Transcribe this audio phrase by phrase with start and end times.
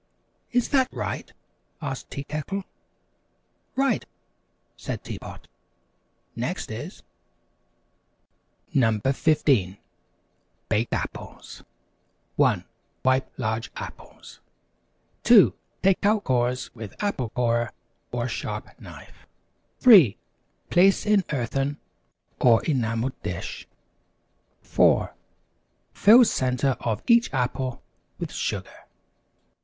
[0.51, 1.31] "Is that right?"
[1.79, 2.63] asked Tea Kettle.
[3.75, 4.03] "Right,"
[4.75, 5.47] said Tea Pot.
[6.35, 7.03] "Next is
[8.73, 8.99] NO.
[9.05, 9.77] 15.
[10.69, 11.63] BAKED APPLES.
[12.35, 12.65] 1.
[13.05, 14.39] Wipe large apples.
[15.21, 15.53] 2.
[15.83, 17.69] Take out cores with apple corer
[18.11, 19.27] or sharp knife.
[19.81, 20.17] 3.
[20.71, 21.77] Place in earthen
[22.39, 23.67] or enamel dish.
[24.63, 25.13] 4.
[25.93, 27.83] Fill center of each apple
[28.17, 28.87] with sugar.